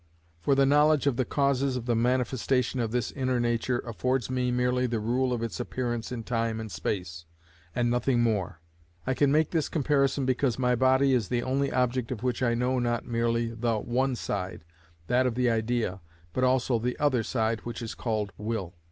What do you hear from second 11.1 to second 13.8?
is the only object of which I know not merely the